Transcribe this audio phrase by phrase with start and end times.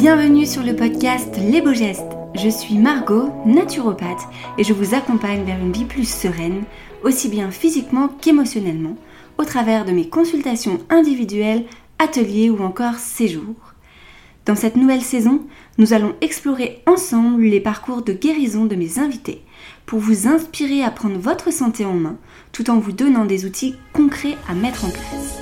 [0.00, 2.16] Bienvenue sur le podcast Les Beaux Gestes.
[2.34, 4.22] Je suis Margot, naturopathe,
[4.56, 6.62] et je vous accompagne vers une vie plus sereine,
[7.04, 8.96] aussi bien physiquement qu'émotionnellement,
[9.36, 11.66] au travers de mes consultations individuelles,
[11.98, 13.74] ateliers ou encore séjours.
[14.46, 15.42] Dans cette nouvelle saison,
[15.76, 19.42] nous allons explorer ensemble les parcours de guérison de mes invités
[19.84, 22.16] pour vous inspirer à prendre votre santé en main
[22.52, 25.40] tout en vous donnant des outils concrets à mettre en place.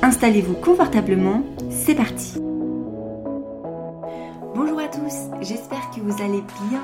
[0.00, 2.40] Installez-vous confortablement, c'est parti
[4.54, 6.82] Bonjour à tous, j'espère que vous allez bien.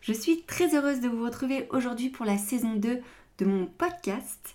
[0.00, 3.00] Je suis très heureuse de vous retrouver aujourd'hui pour la saison 2
[3.38, 4.54] de mon podcast.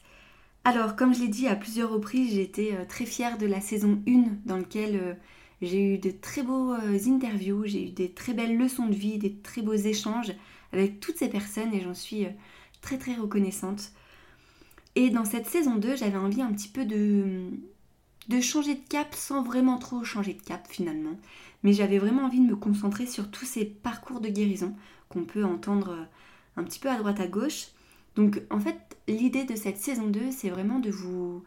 [0.63, 4.01] Alors, comme je l'ai dit à plusieurs reprises, j'étais euh, très fière de la saison
[4.07, 5.13] 1 dans laquelle euh,
[5.61, 9.17] j'ai eu de très beaux euh, interviews, j'ai eu des très belles leçons de vie,
[9.17, 10.33] des très beaux échanges
[10.71, 12.27] avec toutes ces personnes et j'en suis
[12.81, 13.91] très très reconnaissante.
[14.95, 17.49] Et dans cette saison 2, j'avais envie un petit peu de,
[18.29, 21.17] de changer de cap sans vraiment trop changer de cap finalement
[21.63, 24.75] mais j'avais vraiment envie de me concentrer sur tous ces parcours de guérison
[25.09, 26.03] qu'on peut entendre euh,
[26.57, 27.67] un petit peu à droite à gauche.
[28.15, 31.43] Donc en fait, l'idée de cette saison 2, c'est vraiment de vous,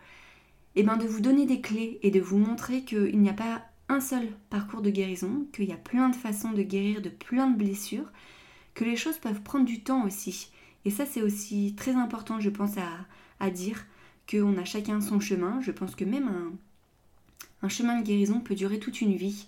[0.74, 3.62] eh ben, de vous donner des clés et de vous montrer qu'il n'y a pas
[3.88, 7.48] un seul parcours de guérison, qu'il y a plein de façons de guérir de plein
[7.48, 8.10] de blessures,
[8.74, 10.50] que les choses peuvent prendre du temps aussi.
[10.84, 12.88] Et ça, c'est aussi très important, je pense, à,
[13.38, 13.84] à dire,
[14.28, 15.60] qu'on a chacun son chemin.
[15.60, 16.52] Je pense que même un,
[17.62, 19.46] un chemin de guérison peut durer toute une vie.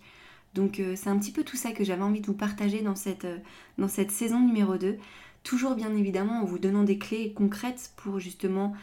[0.55, 2.97] Donc euh, c'est un petit peu tout ça que j'avais envie de vous partager dans
[2.97, 4.97] cette, euh, saison numéro 2.
[5.45, 8.75] Toujours bien évidemment en vous donnant des clés concrètes pour justement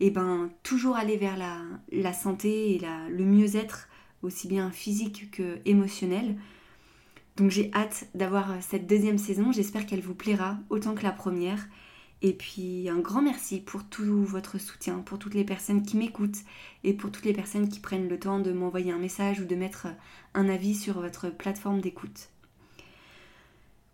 [0.00, 1.58] eh ben, toujours aller vers la,
[1.92, 3.88] la santé et le mieux-être,
[4.22, 6.36] aussi bien physique que émotionnel.
[7.36, 11.12] Donc j'ai hâte d'avoir euh, cette deuxième saison, j'espère qu'elle vous plaira autant que la
[11.12, 11.66] première.
[12.26, 16.38] Et puis un grand merci pour tout votre soutien, pour toutes les personnes qui m'écoutent
[16.82, 19.54] et pour toutes les personnes qui prennent le temps de m'envoyer un message ou de
[19.54, 19.88] mettre
[20.32, 22.30] un avis sur votre plateforme d'écoute.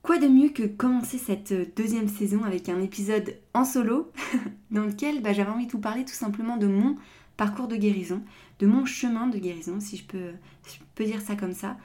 [0.02, 4.12] Quoi de mieux que commencer cette deuxième saison avec un épisode en solo
[4.70, 6.96] dans lequel bah, j'avais envie de vous parler tout simplement de mon
[7.36, 8.22] parcours de guérison,
[8.60, 11.78] de mon chemin de guérison, si je peux, dire ça comme ça,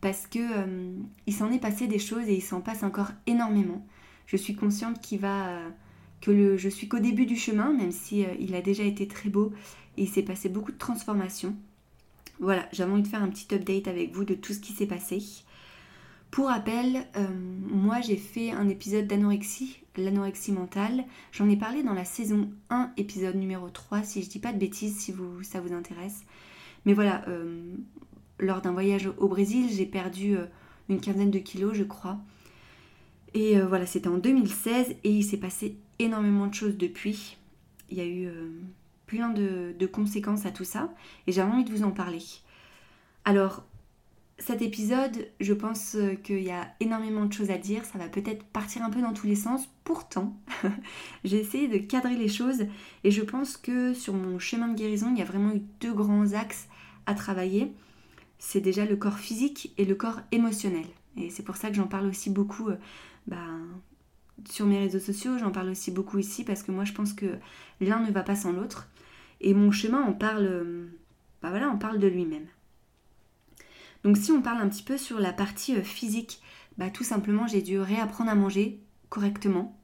[0.00, 0.96] parce que euh,
[1.28, 3.86] il s'en est passé des choses et il s'en passe encore énormément.
[4.26, 5.60] Je suis consciente qu'il va
[6.22, 9.28] que je suis qu'au début du chemin, même si euh, il a déjà été très
[9.28, 9.52] beau
[9.98, 11.54] et il s'est passé beaucoup de transformations.
[12.40, 14.86] Voilà, j'avais envie de faire un petit update avec vous de tout ce qui s'est
[14.86, 15.18] passé.
[16.30, 17.26] Pour rappel, euh,
[17.68, 21.04] moi j'ai fait un épisode d'anorexie, l'anorexie mentale.
[21.32, 24.58] J'en ai parlé dans la saison 1, épisode numéro 3, si je dis pas de
[24.58, 26.22] bêtises, si vous, ça vous intéresse.
[26.86, 27.74] Mais voilà, euh,
[28.38, 30.36] lors d'un voyage au Brésil, j'ai perdu
[30.88, 32.18] une quinzaine de kilos, je crois.
[33.34, 37.36] Et voilà, c'était en 2016 et il s'est passé énormément de choses depuis.
[37.90, 38.48] Il y a eu euh,
[39.06, 40.92] plein de, conséquences à tout ça
[41.26, 42.22] et j'avais envie de vous en parler.
[43.24, 43.64] Alors,
[44.38, 48.08] cet épisode, je pense euh, qu'il y a énormément de choses à dire, ça va
[48.08, 49.68] peut-être partir un peu dans tous les sens.
[49.84, 50.36] Pourtant,
[51.24, 52.64] j'ai essayé de cadrer les choses
[53.04, 55.92] et je pense que sur mon chemin de guérison, il y a vraiment eu deux
[55.92, 56.68] grands axes
[57.06, 57.72] à travailler.
[58.38, 60.86] C'est déjà le corps physique et le corps émotionnel.
[61.16, 62.76] Et c'est pour ça que j'en parle aussi beaucoup euh,
[63.26, 63.36] bah,
[64.48, 67.38] sur mes réseaux sociaux, j'en parle aussi beaucoup ici parce que moi je pense que
[67.80, 68.88] l'un ne va pas sans l'autre.
[69.40, 70.88] Et mon chemin en parle,
[71.42, 72.46] bah voilà, on parle de lui-même.
[74.04, 76.40] Donc si on parle un petit peu sur la partie euh, physique,
[76.78, 79.78] bah tout simplement j'ai dû réapprendre à manger correctement.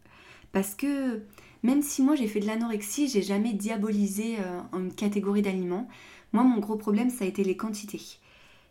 [0.53, 1.22] Parce que
[1.62, 5.88] même si moi j'ai fait de l'anorexie, j'ai jamais diabolisé euh, une catégorie d'aliments.
[6.32, 8.19] Moi mon gros problème ça a été les quantités.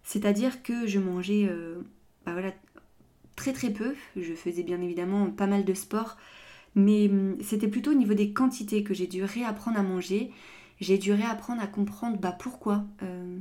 [0.04, 1.82] C'est-à-dire que je mangeais euh,
[2.26, 2.54] bah voilà,
[3.38, 3.96] très très peu.
[4.18, 6.18] Je faisais bien évidemment pas mal de sport,
[6.76, 10.32] mais hum, c'était plutôt au niveau des quantités que j'ai dû réapprendre à manger.
[10.82, 13.38] J'ai dû réapprendre à comprendre bah, pourquoi euh,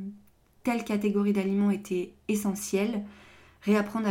[0.62, 3.04] telle catégorie d'aliments était essentielle,
[3.62, 4.08] réapprendre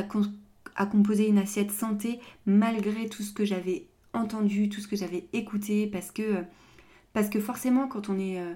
[0.75, 5.25] à, composer une assiette santé malgré tout ce que j'avais entendu, tout ce que j'avais
[5.33, 6.43] écouté, parce que,
[7.13, 8.39] parce que forcément quand on est...
[8.39, 8.53] Euh,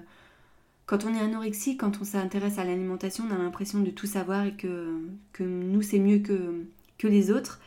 [0.86, 4.46] quand on est anorexique, quand on s'intéresse à l'alimentation, on a l'impression de tout savoir
[4.46, 5.00] et que,
[5.32, 6.66] que nous, c'est mieux que,
[7.00, 7.60] que les autres,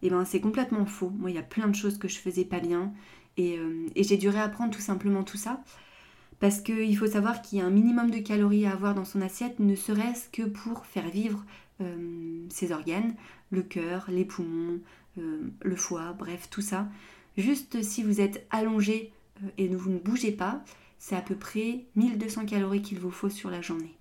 [0.00, 1.10] et eh ben c'est complètement faux.
[1.18, 2.92] Moi, il y a plein de choses que je faisais pas bien
[3.38, 5.62] euh, et, j'ai dû réapprendre tout simplement tout ça.
[6.40, 9.20] Parce qu'il faut savoir qu'il y a un minimum de calories à avoir dans son
[9.20, 11.44] assiette, ne serait-ce que pour faire vivre
[11.80, 13.14] euh, ses organes,
[13.50, 14.78] le cœur, les poumons,
[15.18, 16.88] euh, le foie, bref, tout ça.
[17.36, 19.12] Juste si vous êtes allongé
[19.56, 20.62] et vous ne bougez pas,
[20.98, 23.97] c'est à peu près 1200 calories qu'il vous faut sur la journée.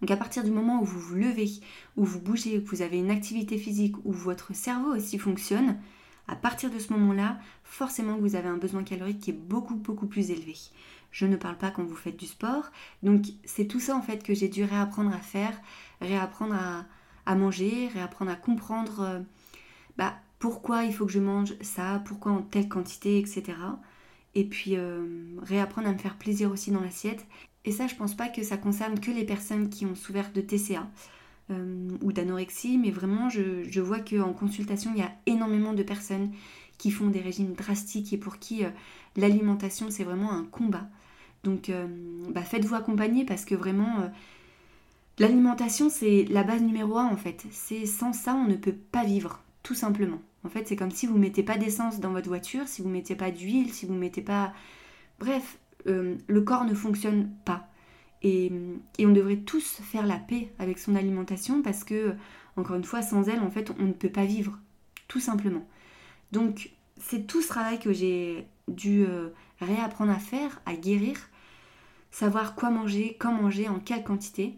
[0.00, 1.50] Donc à partir du moment où vous vous levez,
[1.96, 5.76] où vous bougez, où vous avez une activité physique, où votre cerveau aussi fonctionne,
[6.28, 10.06] à partir de ce moment-là, forcément vous avez un besoin calorique qui est beaucoup beaucoup
[10.06, 10.54] plus élevé.
[11.10, 12.70] Je ne parle pas quand vous faites du sport.
[13.02, 15.58] Donc c'est tout ça en fait que j'ai dû réapprendre à faire,
[16.00, 19.20] réapprendre à, manger, réapprendre à comprendre euh,
[19.96, 23.42] bah, pourquoi il faut que je mange ça, pourquoi en telle quantité, etc.
[24.34, 27.26] Et puis euh, réapprendre à me faire plaisir aussi dans l'assiette.
[27.68, 30.40] Et ça, je pense pas que ça concerne que les personnes qui ont souffert de
[30.40, 30.88] TCA
[31.50, 36.30] euh, ou d'anorexie, mais vraiment, je, vois qu'en consultation, il y a énormément de personnes
[36.78, 38.62] qui font des régimes drastiques et pour qui
[39.16, 40.86] l'alimentation, c'est vraiment un combat.
[41.44, 41.70] Donc,
[42.30, 44.08] bah, faites-vous accompagner parce que vraiment
[45.18, 47.44] L'alimentation, c'est la base numéro un en fait.
[47.50, 50.20] C'est sans ça, on ne peut pas vivre, tout simplement.
[50.44, 53.16] En fait, c'est comme si vous mettez pas d'essence dans votre voiture, si vous mettez
[53.16, 54.52] pas d'huile, si vous mettez pas.
[55.18, 57.68] Bref, euh, le corps ne fonctionne pas.
[58.22, 58.52] Et,
[59.00, 62.14] on devrait tous faire la paix avec son alimentation parce que,
[62.56, 64.58] encore une fois, sans elle, en fait, on ne peut pas vivre,
[65.06, 65.66] tout simplement.
[66.32, 69.28] Donc, c'est tout ce travail que j'ai dû euh,
[69.60, 71.16] réapprendre à faire, à guérir,
[72.10, 74.54] savoir quoi manger, quand manger, en quelle quantité.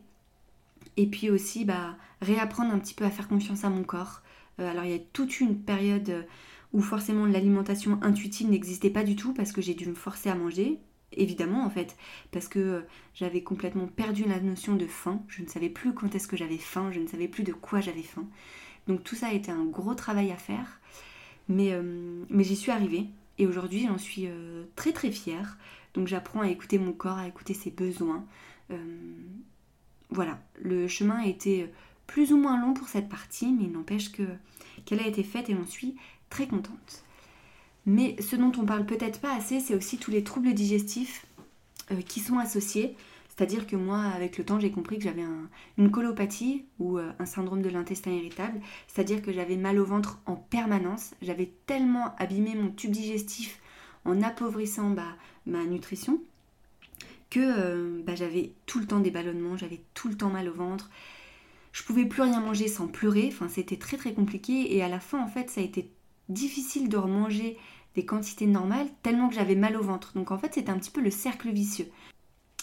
[0.96, 4.22] Et puis aussi, bah, réapprendre un petit peu à faire confiance à mon corps.
[4.58, 6.26] Euh, alors il y a toute une période
[6.72, 10.34] où forcément l'alimentation intuitive n'existait pas du tout parce que j'ai dû me forcer à
[10.34, 10.78] manger,
[11.12, 11.96] évidemment en fait,
[12.30, 12.84] parce que
[13.14, 15.22] j'avais complètement perdu la notion de faim.
[15.28, 17.80] Je ne savais plus quand est-ce que j'avais faim, je ne savais plus de quoi
[17.80, 18.26] j'avais faim.
[18.86, 20.80] Donc tout ça a été un gros travail à faire,
[21.48, 23.06] mais, euh, mais j'y suis arrivée.
[23.38, 25.56] Et aujourd'hui, j'en suis euh, très très fière.
[25.94, 28.24] Donc j'apprends à écouter mon corps, à écouter ses besoins
[30.10, 31.70] voilà, le chemin a été
[32.06, 34.24] plus ou moins long pour cette partie, mais il n'empêche que
[34.84, 35.96] qu'elle a été faite et j'en suis
[36.30, 37.04] très contente.
[37.90, 41.26] Mais ce dont on parle peut-être pas assez, c'est aussi tous les troubles digestifs
[41.90, 42.94] euh, qui sont associés.
[43.28, 45.24] C'est-à-dire que moi, avec le temps, j'ai compris que j'avais
[45.76, 48.60] une colopathie ou euh, un syndrome de l'intestin irritable.
[48.86, 51.14] C'est-à-dire que j'avais mal au ventre en permanence.
[51.20, 53.58] J'avais tellement abîmé mon tube digestif
[54.04, 56.20] en appauvrissant bah, ma nutrition
[57.28, 60.54] que euh, bah, j'avais tout le temps des ballonnements, j'avais tout le temps mal au
[60.54, 60.90] ventre.
[61.72, 65.00] Je pouvais plus rien manger sans pleurer, enfin c'était très très compliqué et à la
[65.00, 65.90] fin en fait ça a été
[66.30, 67.58] difficile de remanger
[67.94, 70.12] des quantités normales tellement que j'avais mal au ventre.
[70.14, 71.88] Donc en fait c'était un petit peu le cercle vicieux.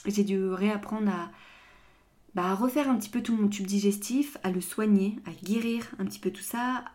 [0.06, 1.32] J'ai dû réapprendre à,
[2.34, 6.06] bah, refaire un petit peu tout mon tube digestif, à le soigner, à guérir un
[6.06, 6.86] petit peu tout ça.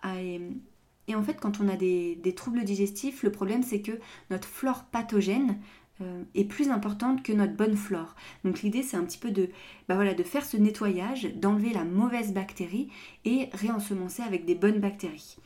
[1.08, 3.98] Et en fait quand on a des troubles digestifs, le problème c'est que
[4.30, 5.58] notre flore pathogène,
[6.02, 8.14] euh, est plus importante que notre bonne flore.
[8.44, 9.50] Donc l'idée c'est un petit peu de,
[9.88, 12.88] bah voilà, de faire ce nettoyage, d'enlever la mauvaise bactérie
[13.26, 15.36] et réensemencer avec des bonnes bactéries.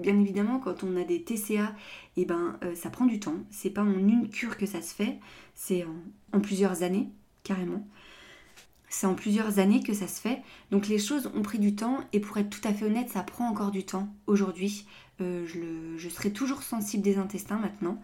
[0.00, 1.74] Bien évidemment, quand on a des TCA,
[2.16, 3.36] eh ben, euh, ça prend du temps.
[3.50, 5.18] C'est pas en une cure que ça se fait,
[5.54, 5.84] c'est
[6.32, 7.08] en, plusieurs années,
[7.44, 7.86] carrément.
[8.88, 10.42] C'est en plusieurs années que ça se fait.
[10.70, 13.22] Donc les choses ont pris du temps et pour être tout à fait honnête, ça
[13.22, 14.86] prend encore du temps aujourd'hui.
[15.20, 15.46] Euh,
[15.98, 18.02] je, serai toujours sensible des intestins maintenant.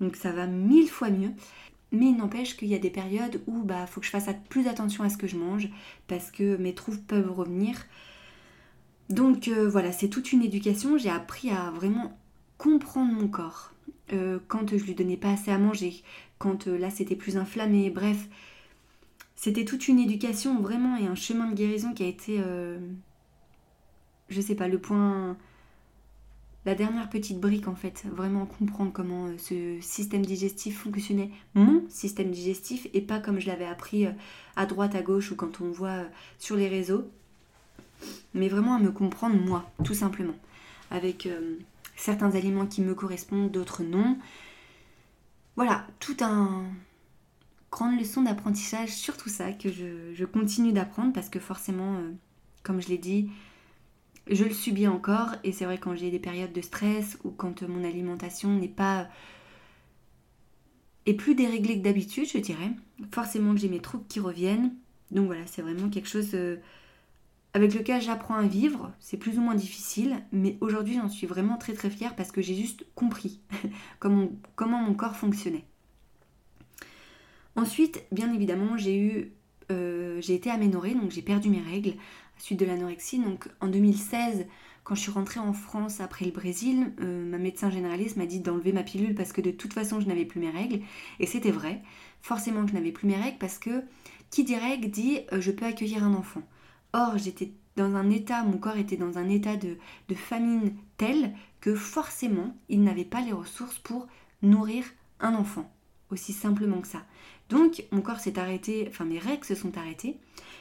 [0.00, 1.30] Donc ça va mille fois mieux.
[1.92, 4.28] Mais il n'empêche qu'il y a des périodes où il bah, faut que je fasse
[4.48, 5.68] plus attention à ce que je mange
[6.08, 7.86] parce que mes troubles peuvent revenir.
[9.10, 10.96] Donc euh, voilà, c'est toute une éducation.
[10.96, 12.18] J'ai appris à vraiment
[12.58, 13.72] comprendre mon corps.
[14.12, 16.02] Euh, quand je lui donnais pas assez à manger,
[16.38, 18.28] quand euh, là c'était plus inflammé, bref.
[19.36, 22.40] C'était toute une éducation vraiment et un chemin de guérison qui a été,
[24.28, 25.36] je sais pas, le point
[26.64, 32.30] la dernière petite brique en fait, vraiment comprendre comment ce système digestif fonctionnait, mon système
[32.30, 34.06] digestif, et pas comme je l'avais appris
[34.56, 36.04] à droite, à gauche ou quand on voit
[36.38, 37.10] sur les réseaux,
[38.34, 40.34] mais vraiment à me comprendre moi, tout simplement,
[40.90, 41.28] avec
[41.96, 44.18] certains aliments qui me correspondent, d'autres non.
[45.56, 46.64] Voilà, tout un
[47.70, 51.98] grande leçon d'apprentissage sur tout ça que je, je continue d'apprendre parce que forcément,
[52.62, 53.30] comme je l'ai dit,
[54.30, 57.62] je le subis encore et c'est vrai quand j'ai des périodes de stress ou quand
[57.62, 59.08] mon alimentation n'est pas
[61.06, 62.70] est plus déréglée que d'habitude, je dirais.
[63.12, 64.74] Forcément que j'ai mes troubles qui reviennent.
[65.10, 66.56] Donc voilà, c'est vraiment quelque chose euh,
[67.54, 68.92] avec lequel j'apprends à vivre.
[68.98, 72.42] C'est plus ou moins difficile, mais aujourd'hui j'en suis vraiment très très fière parce que
[72.42, 73.40] j'ai juste compris
[74.00, 75.64] comment, mon corps fonctionnait.
[77.56, 79.32] Ensuite, bien évidemment, j'ai eu
[79.70, 81.94] euh, j'ai été aménorée, donc j'ai perdu mes règles
[82.38, 83.20] suite de l'anorexie.
[83.20, 84.46] Donc en 2016,
[84.82, 88.40] quand je suis rentrée en France après le Brésil, euh, ma médecin généraliste m'a dit
[88.40, 90.80] d'enlever ma pilule parce que de toute façon je n'avais plus mes règles.
[91.20, 91.82] Et c'était vrai,
[92.20, 93.82] forcément que je n'avais plus mes règles parce que
[94.30, 96.42] qui dit règles dit euh, je peux accueillir un enfant.
[96.94, 99.76] Or j'étais dans un état, mon corps était dans un état de,
[100.14, 104.06] famine tel que forcément il n'avait pas les ressources pour
[104.42, 104.84] nourrir
[105.18, 105.68] un enfant.
[106.10, 107.02] Aussi simplement que ça.
[107.48, 110.18] Donc mon corps s'est arrêté, enfin mes règles se sont arrêtées.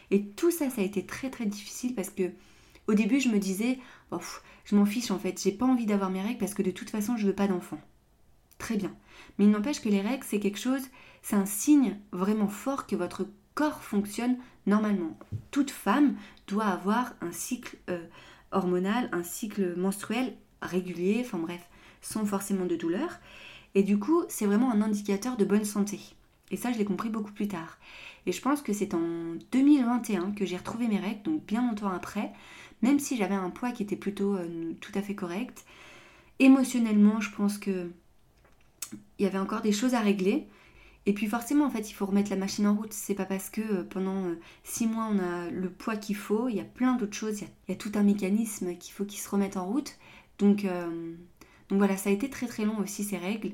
[0.10, 2.32] Et tout ça, ça a été très très difficile parce que
[2.88, 3.78] au début, je me disais,
[4.66, 6.90] je m'en fiche en fait, j'ai pas envie d'avoir mes règles parce que de toute
[6.90, 7.80] façon, je veux pas d'enfant.
[8.58, 8.94] Très bien.
[9.38, 10.82] Mais il n'empêche que les règles, c'est quelque chose,
[11.22, 15.18] c'est un signe vraiment fort que votre corps fonctionne normalement.
[15.52, 16.16] Toute femme
[16.48, 18.06] doit avoir un cycle euh,
[18.52, 21.68] hormonal, un cycle menstruel régulier, enfin bref,
[22.02, 23.20] sans forcément de douleur.
[23.76, 26.00] Et du coup, c'est vraiment un indicateur de bonne santé.
[26.52, 27.80] Et ça, je l'ai compris beaucoup plus tard.
[28.26, 31.90] Et je pense que c'est en 2021 que j'ai retrouvé mes règles, donc bien longtemps
[31.90, 32.32] après,
[32.82, 35.66] même si j'avais un poids qui était plutôt euh, tout à fait correct.
[36.40, 37.90] Émotionnellement, je pense que
[39.18, 40.48] il y avait encore des choses à régler.
[41.06, 42.94] Et puis forcément, en fait, il faut remettre la machine en route.
[42.94, 46.48] C'est pas parce que euh, pendant euh, six mois on a le poids qu'il faut.
[46.50, 47.42] Il y a plein d'autres choses.
[47.42, 49.98] Il y, a, tout un mécanisme qu'il faut qu'il se remette en route.
[50.40, 50.66] Donc,
[51.70, 53.52] donc voilà, ça a été très très long aussi ces règles.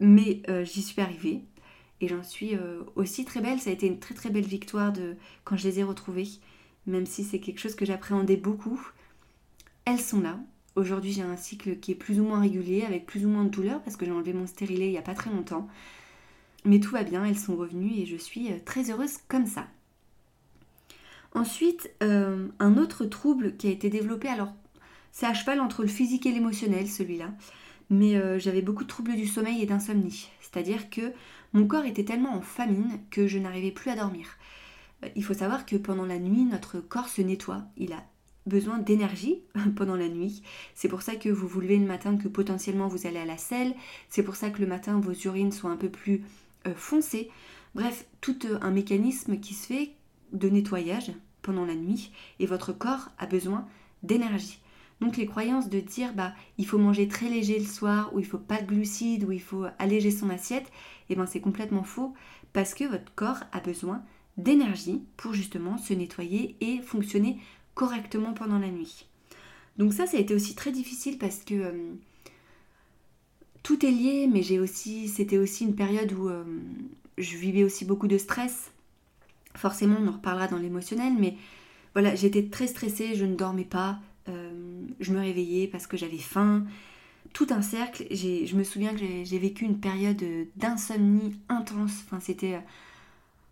[0.00, 1.42] mais j'y suis arrivée.
[2.00, 3.60] Et j'en suis euh, aussi très belle.
[3.60, 6.28] Ça a été une très très belle victoire de quand je les ai retrouvées.
[6.86, 8.80] Même si c'est quelque chose que j'appréhendais beaucoup.
[9.84, 10.38] Elles sont là.
[10.76, 13.48] Aujourd'hui, j'ai un cycle qui est plus ou moins régulier, avec plus ou moins de
[13.48, 15.68] douleur, parce que j'ai enlevé mon stérilet il n'y a pas très longtemps.
[16.64, 19.66] Mais tout va bien, elles sont revenues et je suis euh, très heureuse comme ça.
[21.34, 24.52] Ensuite, euh, un autre trouble qui a été développé, alors
[25.12, 27.30] c'est à cheval entre le physique et l'émotionnel celui-là,
[27.88, 30.28] mais j'avais beaucoup de troubles du sommeil et d'insomnie.
[30.40, 31.12] C'est-à-dire que
[31.52, 34.26] mon corps était tellement en famine que je n'arrivais plus à dormir.
[35.04, 37.64] Euh, il faut savoir que pendant la nuit, notre corps se nettoie.
[37.76, 38.02] Il a
[38.46, 39.40] besoin d'énergie
[39.76, 40.42] pendant la nuit.
[40.74, 43.36] C'est pour ça que vous vous levez le matin, que potentiellement vous allez à la
[43.36, 43.74] selle.
[44.08, 46.22] C'est pour ça que le matin, vos urines sont un peu plus
[46.66, 47.30] euh, foncées.
[47.74, 49.90] Bref, tout euh, un mécanisme qui se fait
[50.32, 51.12] de nettoyage
[51.42, 52.10] pendant la nuit
[52.40, 53.66] et votre corps a besoin
[54.02, 54.60] d'énergie.
[55.00, 58.24] Donc les croyances de dire bah il faut manger très léger le soir ou il
[58.24, 60.72] faut pas de glucides ou il faut alléger son assiette,
[61.10, 62.14] eh ben c'est complètement faux
[62.52, 64.02] parce que votre corps a besoin
[64.38, 67.38] d'énergie pour justement se nettoyer et fonctionner
[67.76, 69.06] correctement pendant la nuit.
[69.78, 71.92] Donc ça ça a été aussi très difficile parce que euh,
[73.62, 76.42] tout est lié mais j'ai aussi c'était aussi une période où euh,
[77.18, 78.72] je vivais aussi beaucoup de stress.
[79.54, 81.36] Forcément, on en reparlera dans l'émotionnel mais
[81.92, 86.18] voilà, j'étais très stressée, je ne dormais pas, euh, je me réveillais parce que j'avais
[86.18, 86.64] faim.
[87.32, 88.06] Tout un cercle.
[88.10, 90.22] Je me souviens que j'ai vécu une période
[90.56, 92.04] d'insomnie intense.
[92.06, 92.58] Enfin, c'était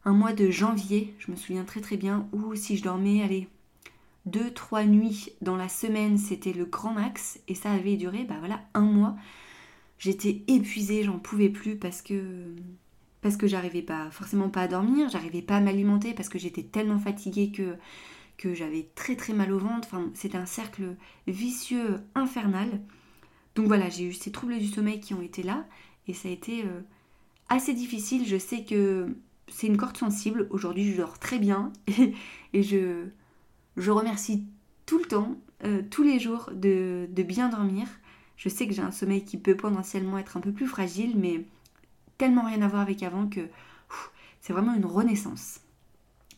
[0.05, 3.49] un mois de janvier, je me souviens très très bien, où si je dormais, allez,
[4.27, 7.41] deux, trois nuits dans la semaine, c'était le grand max.
[7.49, 9.17] Et ça avait duré, bah voilà, un mois.
[9.99, 12.55] J'étais épuisée, j'en pouvais plus parce que
[13.23, 16.63] parce que j'arrivais pas forcément pas à dormir, j'arrivais pas à m'alimenter parce que j'étais
[16.63, 17.77] tellement fatiguée que
[18.37, 19.89] que j'avais très très mal au ventre.
[19.91, 22.69] Enfin, c'était un cercle vicieux infernal.
[23.55, 25.67] Donc voilà, j'ai eu ces troubles du sommeil qui ont été là
[26.09, 26.81] et ça a été euh,
[27.49, 28.27] assez difficile.
[28.27, 29.17] Je sais que
[29.49, 30.49] c'est une corde sensible.
[30.51, 31.73] Aujourd'hui, je dors très bien
[32.53, 33.07] et, je,
[33.77, 34.47] je remercie
[34.87, 37.87] tout le temps, euh, tous les jours, de, bien dormir.
[38.37, 41.45] Je sais que j'ai un sommeil qui peut potentiellement être un peu plus fragile, mais
[42.19, 43.41] tellement rien à voir avec avant que
[44.41, 45.61] c'est vraiment une renaissance.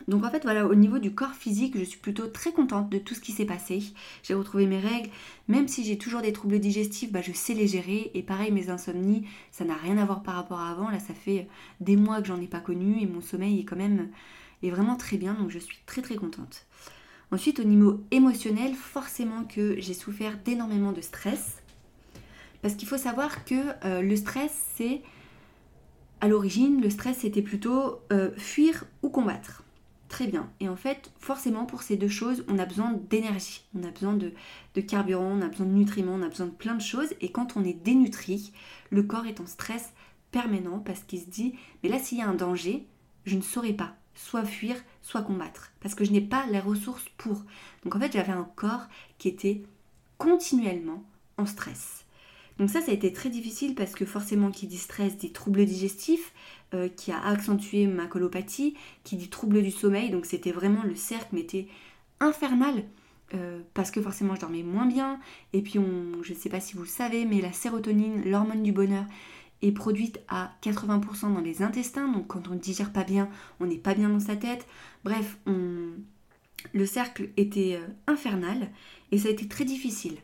[0.09, 2.99] Donc en fait voilà, au niveau du corps physique, je suis plutôt très contente de
[2.99, 3.83] tout ce qui s'est passé.
[4.23, 5.09] J'ai retrouvé mes règles,
[5.49, 8.11] même si j'ai toujours des troubles digestifs, bah, je sais les gérer.
[8.14, 10.90] Et pareil, mes insomnies, ça n'a rien à voir par rapport à avant.
[10.90, 11.49] Là, ça fait
[11.81, 14.11] des mois que j'en ai pas connu et mon sommeil est quand même
[14.62, 16.66] est vraiment très bien, donc je suis très très contente.
[17.33, 21.56] Ensuite, au niveau émotionnel, forcément que j'ai souffert d'énormément de stress.
[22.62, 23.54] Parce qu'il faut savoir que
[23.85, 25.02] euh, le stress, c'est...
[26.21, 29.64] À l'origine, le stress, c'était plutôt euh, fuir ou combattre.
[30.09, 30.50] Très bien.
[30.61, 34.14] Et en fait, forcément, pour ces deux choses, on a besoin d'énergie, on a besoin
[34.14, 34.33] de,
[34.80, 37.12] carburant, on a besoin de nutriments, on a besoin de plein de choses.
[37.21, 38.52] Et quand on est dénutri,
[38.90, 39.92] le corps est en stress
[40.30, 42.87] permanent parce qu'il se dit, mais là, s'il y a un danger,
[43.25, 47.08] je ne saurais pas soit fuir, soit combattre, parce que je n'ai pas les ressources
[47.16, 47.44] pour.
[47.84, 49.62] Donc en fait, j'avais un corps qui était
[50.18, 51.04] continuellement
[51.38, 52.04] en stress.
[52.58, 55.64] Donc ça, ça a été très difficile parce que forcément, qui dit stress dit troubles
[55.64, 56.32] digestifs,
[56.75, 60.10] euh, qui a accentué ma colopathie, qui dit trouble du sommeil.
[60.10, 61.68] Donc c'était vraiment le cercle, mais était
[62.18, 62.82] infernal.
[63.34, 65.18] Euh, parce que forcément je dormais moins bien
[65.52, 68.62] et puis on, je ne sais pas si vous le savez mais la sérotonine, l'hormone
[68.62, 69.04] du bonheur
[69.62, 73.28] est produite à 80% dans les intestins donc quand on ne digère pas bien
[73.60, 74.66] on n'est pas bien dans sa tête
[75.04, 75.38] bref
[76.72, 78.70] le cercle était euh, infernal
[79.12, 80.16] et ça a été très difficile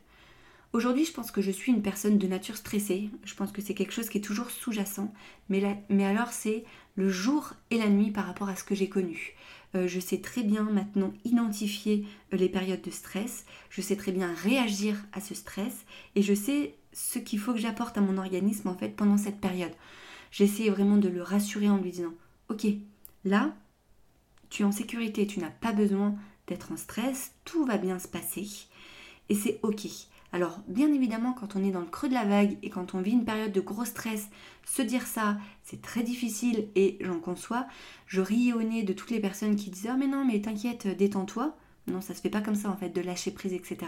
[0.73, 3.11] Aujourd'hui, je pense que je suis une personne de nature stressée.
[3.25, 5.13] Je pense que c'est quelque chose qui est toujours sous-jacent.
[5.51, 5.63] Mais,
[6.03, 6.65] alors, c'est
[6.97, 9.35] le jour et la nuit par rapport à ce que j'ai connu.
[9.75, 13.45] Euh, je sais très bien maintenant identifier euh, les périodes de stress.
[13.69, 15.85] Je sais très bien réagir à ce stress.
[16.15, 19.41] Et je sais ce qu'il faut que j'apporte à mon organisme en fait pendant cette
[19.41, 19.73] période.
[20.31, 22.13] J'essaie vraiment de le rassurer en lui disant
[22.49, 22.67] Ok,
[23.25, 23.55] là,
[24.51, 26.15] tu es en sécurité, tu n'as pas besoin
[26.47, 28.47] d'être en stress, tout va bien se passer
[29.29, 29.87] et c'est ok.
[30.33, 33.01] Alors bien évidemment quand on est dans le creux de la vague et quand on
[33.01, 34.29] vit une période de gros stress,
[34.65, 37.67] se dire ça, c'est très difficile et j'en conçois.
[38.07, 40.87] Je riais au nez de toutes les personnes qui disaient oh, mais non mais t'inquiète,
[40.87, 41.57] détends-toi.
[41.89, 43.79] Non, ça se fait pas comme ça en fait, de lâcher prise, etc.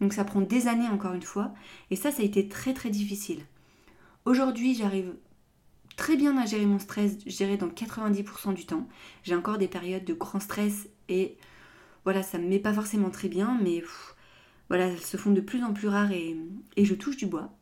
[0.00, 1.52] Donc ça prend des années encore une fois.
[1.90, 3.44] Et ça, ça a été très très difficile.
[4.24, 5.14] Aujourd'hui, j'arrive
[5.96, 8.88] très bien à gérer mon stress, gérer dans 90% du temps.
[9.22, 11.36] J'ai encore des périodes de grand stress et
[12.04, 13.84] voilà, ça me met pas forcément très bien, mais
[14.68, 16.36] voilà, elles se font de plus en plus rares et,
[16.78, 17.52] je touche du bois.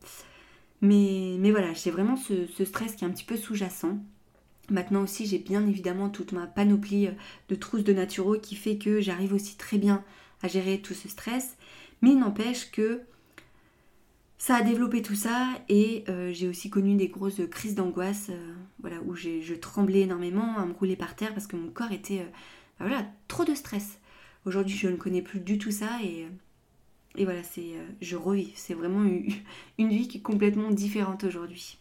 [0.80, 3.98] Mais, mais voilà, j'ai vraiment ce, stress qui est un petit peu sous-jacent.
[4.70, 7.08] Maintenant aussi, j'ai bien évidemment toute ma panoplie
[7.48, 10.04] de trousses de naturaux qui fait que j'arrive aussi très bien
[10.42, 11.56] à gérer tout ce stress.
[12.02, 13.02] Mais il n'empêche que
[14.38, 18.54] ça a développé tout ça et euh, j'ai aussi connu des grosses crises d'angoisse euh,
[18.80, 22.20] voilà, où je tremblais énormément à me rouler par terre parce que mon corps était...
[22.20, 22.30] Euh,
[22.78, 23.98] voilà, trop de stress.
[24.46, 26.28] Aujourd'hui, je ne connais plus du tout ça et,
[27.16, 28.52] et voilà, c'est, je revis.
[28.54, 29.26] C'est vraiment une,
[29.78, 31.78] une vie qui est complètement différente aujourd'hui.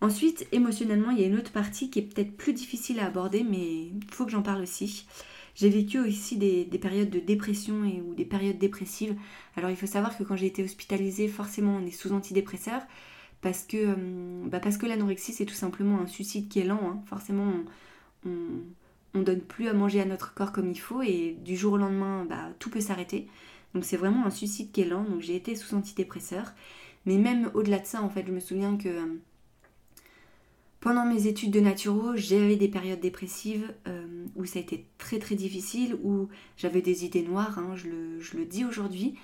[0.00, 3.44] Ensuite, émotionnellement, il y a une autre partie qui est peut-être plus difficile à aborder,
[3.44, 5.06] mais il faut que j'en parle aussi.
[5.54, 9.16] J'ai vécu aussi des, périodes de dépression et, ou des périodes dépressives.
[9.56, 12.82] Alors il faut savoir que quand j'ai été hospitalisée, forcément on est sous antidépresseurs
[13.40, 16.80] parce que, euh, bah que l'anorexie c'est tout simplement un suicide qui est lent.
[16.82, 17.02] Hein.
[17.06, 17.52] Forcément
[18.26, 18.30] on,
[19.14, 21.78] on, donne plus à manger à notre corps comme il faut et du jour au
[21.78, 23.26] lendemain bah, tout peut s'arrêter.
[23.74, 25.04] Donc c'est vraiment un suicide qui est lent.
[25.04, 26.52] Donc j'ai été sous antidépresseurs.
[27.06, 29.06] Mais même au-delà de ça, en fait, je me souviens que euh,
[30.80, 35.18] pendant mes études de naturo, j'avais des périodes dépressives euh, où ça a été très
[35.18, 37.88] très difficile, où j'avais des idées noires, hein, je,
[38.36, 39.14] le, dis aujourd'hui.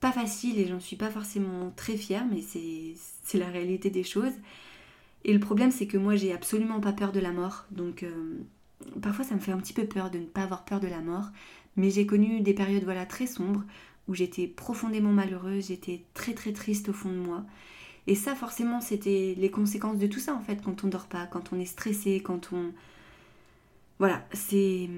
[0.00, 4.32] Pas facile et j'en suis pas forcément très fière, mais c'est la réalité des choses.
[5.24, 7.66] Et le problème, c'est que moi, j'ai absolument pas peur de la mort.
[7.70, 8.38] Donc, euh,
[9.00, 11.00] parfois, ça me fait un petit peu peur de ne pas avoir peur de la
[11.00, 11.30] mort.
[11.76, 13.62] Mais j'ai connu des périodes voilà, très sombres
[14.08, 17.44] où j'étais profondément malheureuse, j'étais très très triste au fond de moi.
[18.06, 21.26] Et ça, forcément, c'était les conséquences de tout ça, en fait, quand on dort pas,
[21.26, 22.72] quand on est stressé, quand on...
[23.98, 24.88] Voilà, c'est...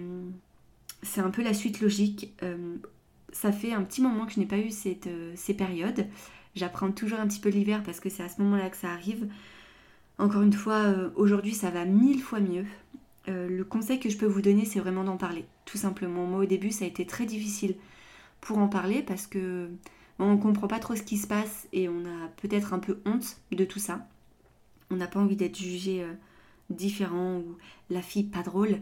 [1.03, 2.33] C'est un peu la suite logique.
[2.43, 2.77] Euh,
[3.31, 6.07] ça fait un petit moment que je n'ai pas eu cette, euh, ces périodes.
[6.55, 9.29] J'apprends toujours un petit peu l'hiver parce que c'est à ce moment-là que ça arrive.
[10.17, 12.64] Encore une fois, euh, aujourd'hui, ça va mille fois mieux.
[13.27, 16.27] le conseil que je peux vous donner, c'est vraiment d'en parler, tout simplement.
[16.27, 17.75] Moi, au début, ça a été très difficile
[18.40, 19.69] pour en parler parce que
[20.18, 23.38] on comprend pas trop ce qui se passe et on a peut-être un peu honte
[23.50, 24.07] de tout ça.
[24.90, 26.12] On n'a pas envie d'être jugé euh,
[26.70, 27.57] différent ou
[27.90, 28.79] la fille pas drôle.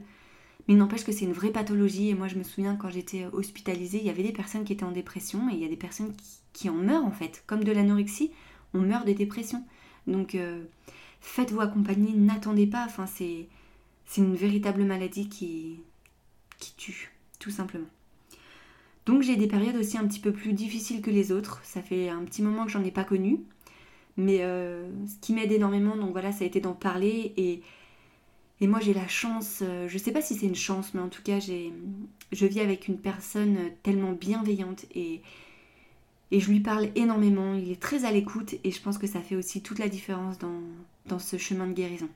[0.69, 2.11] Mais n'empêche que c'est une vraie pathologie.
[2.11, 4.85] Et moi, je me souviens quand j'étais hospitalisée, il y avait des personnes qui étaient
[4.85, 6.15] en dépression et il y a des personnes
[6.53, 7.43] qui, en meurent en fait.
[7.47, 8.31] Comme de l'anorexie,
[8.75, 9.65] on meurt de dépression.
[10.07, 10.65] Donc, euh,
[11.21, 12.89] faites-vous accompagner, n'attendez pas.
[13.07, 13.49] C'est,
[14.07, 15.81] c'est une véritable maladie qui,
[16.59, 17.89] qui tue, tout simplement.
[19.07, 21.61] Donc j'ai des périodes aussi un petit peu plus difficiles que les autres.
[21.65, 23.41] Ça fait un petit moment que j'en ai pas connu.
[24.17, 27.33] Mais euh, ce qui m'aide énormément, donc voilà, ça a été d'en parler.
[27.37, 27.63] Et,
[28.61, 31.09] et moi j'ai la chance, euh, je sais pas si c'est une chance, mais en
[31.09, 35.23] tout cas je vis avec une personne tellement bienveillante et,
[36.31, 37.55] et je lui parle énormément.
[37.55, 40.39] Il est très à l'écoute et je pense que ça fait aussi toute la différence
[40.39, 40.61] dans,
[41.07, 42.09] dans ce chemin de guérison.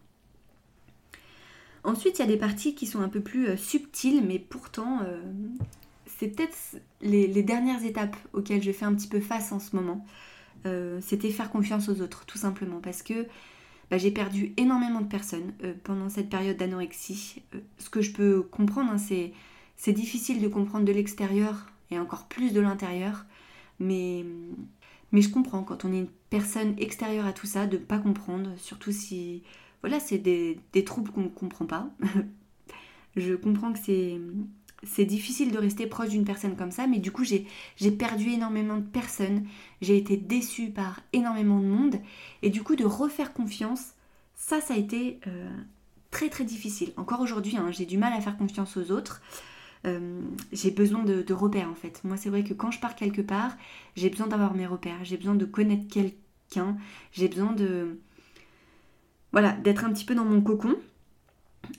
[1.83, 5.01] Ensuite, il y a des parties qui sont un peu plus euh, subtiles, mais pourtant
[6.18, 6.57] c'est peut-être
[7.02, 10.05] les, dernières étapes auxquelles je fais un petit peu face en ce moment.
[10.64, 13.26] Euh, c'était faire confiance aux autres, tout simplement, parce que
[13.90, 17.42] bah, j'ai perdu énormément de personnes euh, pendant cette période d'anorexie.
[17.55, 19.33] Euh, ce que je peux comprendre, hein, c'est,
[19.76, 23.26] c'est difficile de comprendre de l'extérieur et encore plus de l'intérieur,
[23.79, 24.24] mais,
[25.12, 27.98] mais je comprends quand on est une personne extérieure à tout ça, de ne pas
[27.98, 29.42] comprendre, surtout si
[29.83, 31.90] voilà, c'est des, des troubles qu'on ne comprend pas.
[33.16, 34.18] je comprends que c'est
[34.83, 38.77] c'est difficile de rester proche d'une personne comme ça, mais du coup j'ai perdu énormément
[38.77, 39.47] de personnes,
[39.81, 41.97] j'ai été déçue par énormément de monde,
[42.43, 43.93] et du coup de refaire confiance,
[44.35, 45.51] ça ça a été euh,
[46.11, 46.93] très très difficile.
[46.97, 49.23] Encore aujourd'hui, hein, j'ai du mal à faire confiance aux autres.
[49.87, 50.21] Euh,
[50.53, 52.03] j'ai besoin de, de, repères en fait.
[52.05, 53.57] Moi c'est vrai que quand je pars quelque part,
[53.95, 56.77] j'ai besoin d'avoir mes repères, j'ai besoin de connaître quelqu'un,
[57.12, 58.01] j'ai besoin de...
[59.33, 60.77] Voilà, d'être un petit peu dans mon cocon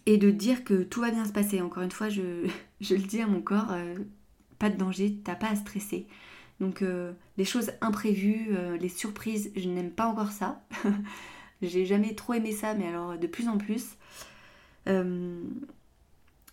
[0.06, 1.62] et de dire que tout va bien se passer.
[1.62, 2.48] Encore une fois, je,
[2.82, 3.96] le dis à mon corps, euh,
[4.60, 6.08] pas de danger, t'as pas à stresser.
[6.60, 10.64] Donc euh, les choses imprévues, euh, les surprises, je n'aime pas encore ça.
[11.62, 13.98] J'ai jamais trop aimé ça, mais alors de plus en plus.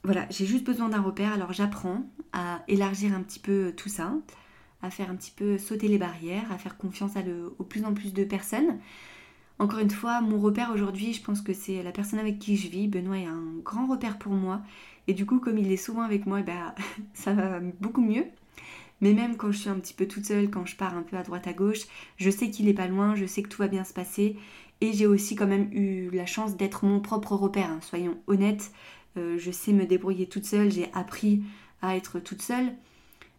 [0.02, 4.14] voilà, j'ai juste besoin d'un repère, alors j'apprends à élargir un petit peu tout ça,
[4.80, 7.84] à faire un petit peu sauter les barrières, à faire confiance à le, au plus
[7.84, 8.78] en plus de personnes.
[9.58, 12.68] Encore une fois, mon repère aujourd'hui, je pense que c'est la personne avec qui je
[12.68, 12.88] vis.
[12.88, 14.62] Benoît est un grand repère pour moi.
[15.06, 16.74] Et du coup, comme il est souvent avec moi, bah,
[17.14, 18.24] ça va beaucoup mieux.
[19.00, 21.16] Mais même quand je suis un petit peu toute seule, quand je pars un peu
[21.16, 21.82] à droite à gauche,
[22.16, 24.36] je sais qu'il est pas loin, je sais que tout va bien se passer.
[24.80, 27.80] Et j'ai aussi quand même eu la chance d'être mon propre repère, hein.
[27.80, 28.72] soyons honnêtes.
[29.16, 31.42] Euh, je sais me débrouiller toute seule, j'ai appris
[31.82, 32.72] à être toute seule.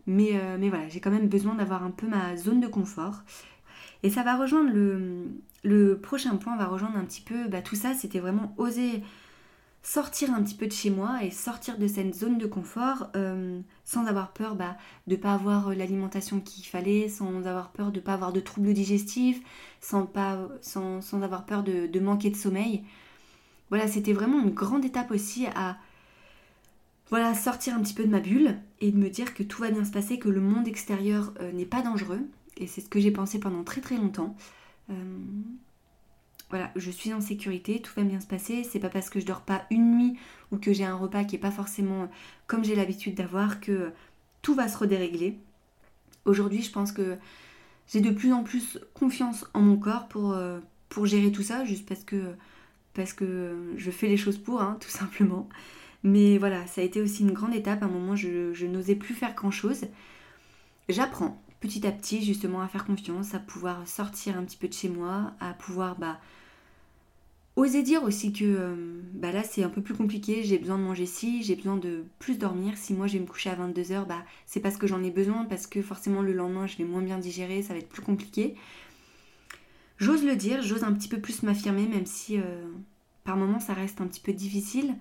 [0.07, 3.23] Mais, euh, mais voilà, j'ai quand même besoin d'avoir un peu ma zone de confort.
[4.05, 4.69] Et ça va rejoindre
[5.63, 9.01] le, prochain point, va rejoindre un petit peu bah, tout ça, c'était vraiment oser
[9.81, 13.59] sortir un petit peu de chez moi et sortir de cette zone de confort euh,
[13.83, 17.97] sans avoir peur bah, de ne pas avoir l'alimentation qu'il fallait, sans avoir peur de
[17.97, 19.41] ne pas avoir de troubles digestifs,
[19.81, 22.83] sans, pas, sans, avoir peur de, manquer de sommeil.
[23.71, 25.77] Voilà, c'était vraiment une grande étape aussi à
[27.09, 29.71] voilà, sortir un petit peu de ma bulle et de me dire que tout va
[29.71, 32.21] bien se passer, que le monde extérieur euh, n'est pas dangereux.
[32.57, 34.35] Et c'est ce que j'ai pensé pendant très très longtemps.
[34.89, 34.93] Euh,
[36.49, 38.63] voilà, je suis en sécurité, tout va bien se passer.
[38.63, 40.17] C'est pas parce que je dors pas une nuit
[40.51, 42.09] ou que j'ai un repas qui est pas forcément
[42.47, 43.91] comme j'ai l'habitude d'avoir que
[44.41, 45.37] tout va se redérégler.
[46.25, 47.17] Aujourd'hui, je pense que
[47.87, 50.59] j'ai de plus en plus confiance en mon corps pour, euh,
[51.03, 52.35] gérer tout ça, juste parce que,
[52.93, 55.49] parce que je fais les choses pour, hein, tout simplement.
[56.03, 57.83] Mais voilà, ça a été aussi une grande étape.
[57.83, 59.85] À un moment, je, je n'osais plus faire grand chose.
[60.87, 64.73] J'apprends petit à petit justement à faire confiance, à pouvoir sortir un petit peu de
[64.73, 66.19] chez moi, à pouvoir bah,
[67.55, 70.83] oser dire aussi que euh, bah là c'est un peu plus compliqué, j'ai besoin de
[70.83, 72.77] manger ci, j'ai besoin de plus dormir.
[72.77, 75.45] Si moi je vais me coucher à 22h, bah, c'est parce que j'en ai besoin,
[75.45, 78.55] parce que forcément le lendemain je vais moins bien digérer, ça va être plus compliqué.
[79.97, 82.65] J'ose le dire, j'ose un petit peu plus m'affirmer, même si euh,
[83.23, 84.95] par moments ça reste un petit peu difficile.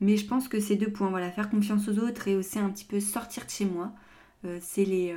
[0.00, 2.70] Mais je pense que ces deux points, voilà, faire confiance aux autres et aussi un
[2.70, 3.92] petit peu sortir de chez moi,
[4.46, 5.14] euh, c'est les,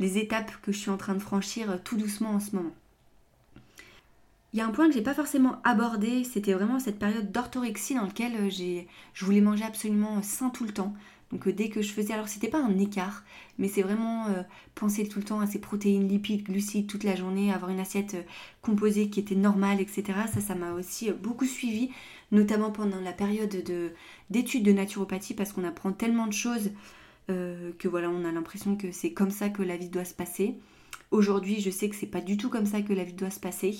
[0.00, 2.72] les étapes que je suis en train de franchir tout doucement en ce moment.
[4.52, 7.94] Il y a un point que j'ai pas forcément abordé, c'était vraiment cette période d'orthorexie
[7.94, 8.82] dans laquelle euh,
[9.14, 10.92] je voulais manger absolument sain tout le temps.
[11.30, 13.22] Donc euh, dès que je faisais, alors c'était pas un écart,
[13.58, 14.42] mais c'est vraiment euh,
[14.74, 18.16] penser tout le temps à ces protéines, lipides, glucides toute la journée, avoir une assiette
[18.60, 20.02] composée qui était normale, etc.
[20.32, 21.90] Ça, ça m'a aussi beaucoup suivi,
[22.32, 23.92] notamment pendant la période de,
[24.30, 26.70] d'études de naturopathie, parce qu'on apprend tellement de choses
[27.28, 30.56] que voilà, on a l'impression que c'est comme ça que la vie doit se passer.
[31.10, 33.40] Aujourd'hui, je sais que c'est pas du tout comme ça que la vie doit se
[33.40, 33.76] passer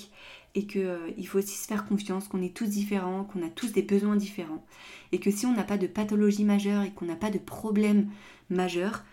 [0.53, 3.71] et qu'il euh, faut aussi se faire confiance, qu'on est tous différents, qu'on a tous
[3.71, 4.65] des besoins différents
[5.13, 8.09] et que si on n'a pas de pathologie majeure et qu'on n'a pas de problème
[8.49, 9.05] majeur,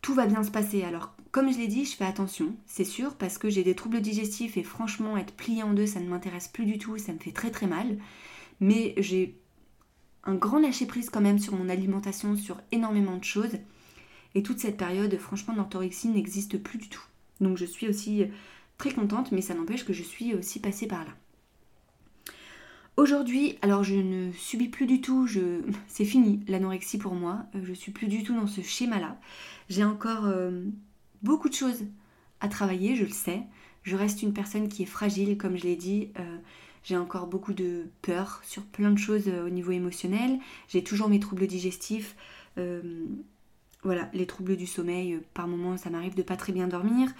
[0.00, 0.82] tout va bien se passer.
[0.82, 4.00] Alors, comme je l'ai dit, je fais attention, c'est sûr, parce que j'ai des troubles
[4.00, 7.18] digestifs et franchement, être plié en deux, ça ne m'intéresse plus du tout, ça me
[7.18, 7.98] fait très très mal.
[8.60, 9.38] Mais j'ai
[10.24, 13.58] un grand lâcher prise quand même sur mon alimentation, sur énormément de choses.
[14.34, 17.02] Et toute cette période, franchement, l'orthorexie n'existe plus du tout.
[17.40, 18.24] Donc je suis aussi
[18.78, 21.12] très contente, mais ça n'empêche que je suis aussi passée par là.
[22.96, 25.62] Aujourd'hui, alors je ne subis plus du tout, je...
[25.88, 29.18] c'est fini l'anorexie pour moi, euh, je suis plus du tout dans ce schéma-là.
[29.68, 30.64] J'ai encore euh,
[31.22, 31.84] beaucoup de choses
[32.40, 33.42] à travailler, je le sais.
[33.84, 36.10] Je reste une personne qui est fragile, comme je l'ai dit.
[36.18, 36.36] Euh,
[36.82, 40.38] j'ai encore beaucoup de peur sur plein de choses au niveau émotionnel.
[40.68, 42.16] J'ai toujours mes troubles digestifs.
[43.82, 47.10] voilà, les troubles du sommeil, par moments ça m'arrive de pas très bien dormir.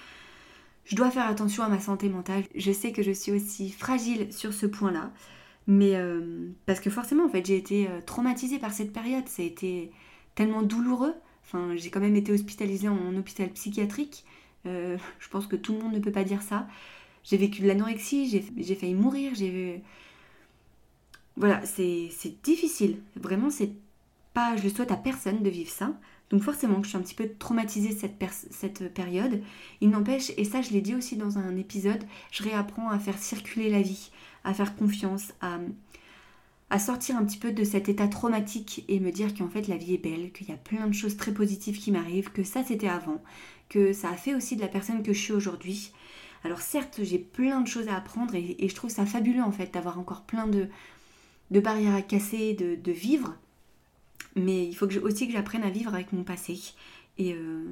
[0.84, 2.44] Je dois faire attention à ma santé mentale.
[2.54, 5.12] Je sais que je suis aussi fragile sur ce point-là.
[5.66, 9.28] Mais euh, parce que forcément, en fait, j'ai été euh, traumatisée par cette période.
[9.28, 9.92] Ça a été
[10.34, 11.14] tellement douloureux.
[11.44, 14.24] Enfin, j'ai quand même été hospitalisée en, hôpital psychiatrique.
[14.66, 16.66] Euh, je pense que tout le monde ne peut pas dire ça.
[17.24, 19.82] J'ai vécu de l'anorexie, j'ai failli mourir, j'ai...
[21.36, 22.10] Voilà, c'est
[22.42, 22.98] difficile.
[23.16, 23.72] Vraiment, c'est
[24.34, 24.56] pas...
[24.56, 25.98] Je le souhaite à personne de vivre ça.
[26.30, 28.14] Donc forcément que je suis un petit peu traumatisée cette,
[28.50, 29.42] cette période.
[29.80, 33.18] Il n'empêche, et ça je l'ai dit aussi dans un épisode, je réapprends à faire
[33.18, 34.10] circuler la vie,
[34.44, 35.58] à faire confiance, à,
[36.70, 39.76] à sortir un petit peu de cet état traumatique et me dire qu'en fait la
[39.76, 42.62] vie est belle, qu'il y a plein de choses très positives qui m'arrivent, que ça
[42.62, 43.20] c'était avant,
[43.68, 45.90] que ça a fait aussi de la personne que je suis aujourd'hui.
[46.44, 49.72] Alors certes, j'ai plein de choses à apprendre et, je trouve ça fabuleux en fait
[49.74, 50.68] d'avoir encore plein de,
[51.50, 53.36] barrières à casser, de, vivre.
[54.36, 56.58] Mais il faut que aussi que j'apprenne à vivre avec mon passé.
[57.18, 57.64] Et, euh,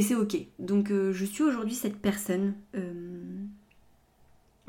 [0.00, 0.36] c'est ok.
[0.58, 2.54] Donc euh, je suis aujourd'hui cette personne.
[2.74, 3.20] Euh,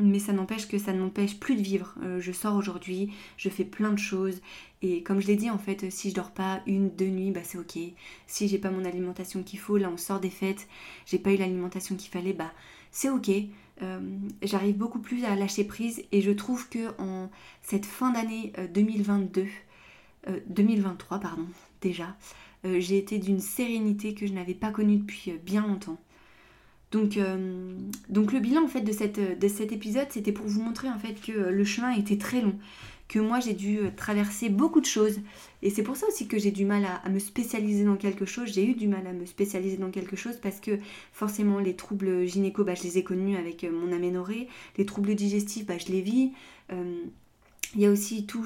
[0.01, 1.93] mais ça n'empêche que ça ne plus de vivre.
[2.19, 4.39] je sors aujourd'hui, je fais plein de choses.
[4.81, 7.41] Et comme je l'ai dit, en fait, si je dors pas une, deux nuits, bah
[7.43, 7.77] c'est ok.
[8.25, 10.69] Si j'ai pas mon alimentation qu'il faut, là on sort des fêtes,
[11.05, 12.53] j'ai pas eu l'alimentation qu'il fallait, bah
[12.91, 13.31] c'est ok.
[14.41, 17.29] J'arrive beaucoup plus à lâcher prise et je trouve que en
[17.61, 19.45] cette fin d'année 2022,
[20.47, 21.45] 2023, euh, pardon,
[21.81, 22.15] déjà,
[22.65, 25.97] euh, j'ai été d'une sérénité que je n'avais pas connue depuis euh, bien longtemps.
[26.91, 27.19] Donc,
[28.09, 31.31] donc le bilan en fait de, cet épisode, c'était pour vous montrer en fait que
[31.31, 32.55] le chemin était très long,
[33.07, 35.19] que moi j'ai dû euh, traverser beaucoup de choses.
[35.61, 38.51] Et c'est pour ça aussi que j'ai du mal à, me spécialiser dans quelque chose.
[38.53, 40.79] J'ai eu du mal à me spécialiser dans quelque chose parce que
[41.11, 44.47] forcément les troubles gynéco, bah, je les ai connus avec euh, mon aménorrhée.
[44.77, 46.31] Les troubles digestifs, bah, je les vis.
[47.75, 48.45] Il y a aussi tout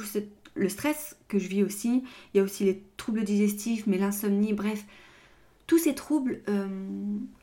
[0.56, 2.04] le stress que je vis aussi.
[2.34, 4.86] Il y a aussi les troubles digestifs, mais l'insomnie, bref.
[5.74, 6.44] Tous ces troubles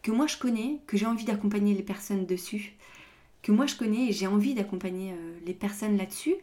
[0.03, 2.77] que moi je connais, que j'ai envie d'accompagner les personnes dessus
[3.43, 6.35] que moi je connais et j'ai envie d'accompagner euh, les personnes là-dessus.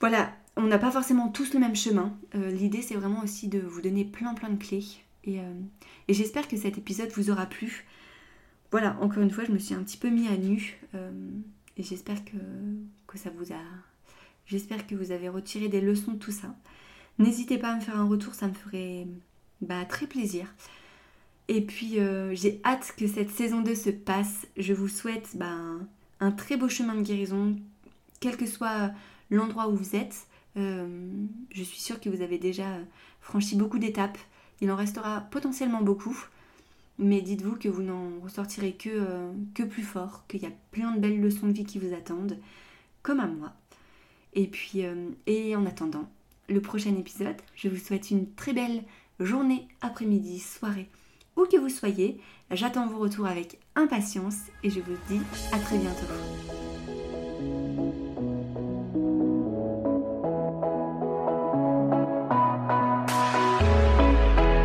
[0.00, 2.16] Voilà, on n'a pas forcément tous le même chemin.
[2.34, 4.84] Euh, l'idée c'est vraiment aussi de vous donner plein plein de clés.
[5.24, 5.54] Et, euh,
[6.08, 7.86] et j'espère que cet épisode vous aura plu.
[8.70, 10.80] Voilà, encore une fois, je me suis un petit peu mis à nu.
[11.76, 12.36] et j'espère que,
[13.06, 13.60] que ça vous a.
[14.46, 16.54] J'espère que vous avez retiré des leçons de tout ça.
[17.18, 19.06] N'hésitez pas à me faire un retour, ça me ferait
[19.60, 20.54] bah, très plaisir.
[21.48, 24.46] Et puis euh, j'ai hâte que cette saison 2 se passe.
[24.56, 25.86] Je vous souhaite ben,
[26.20, 27.56] un très beau chemin de guérison,
[28.20, 28.90] quel que soit
[29.30, 30.26] l'endroit où vous êtes.
[30.56, 31.08] Euh,
[31.52, 32.78] je suis sûre que vous avez déjà
[33.20, 34.18] franchi beaucoup d'étapes.
[34.60, 36.16] Il en restera potentiellement beaucoup.
[36.98, 41.00] Mais dites-vous que vous n'en ressortirez que, euh, plus fort, qu'il y a plein de
[41.00, 42.38] belles leçons de vie qui vous attendent,
[43.02, 43.52] comme à moi.
[44.32, 44.82] Et puis,
[45.26, 46.10] et en attendant
[46.48, 48.82] le prochain épisode, je vous souhaite une très belle
[49.20, 50.88] journée, après-midi, soirée
[51.36, 52.20] où que vous soyez.
[52.50, 55.20] J'attends vos retours avec impatience et je vous dis
[55.52, 56.65] à très bientôt.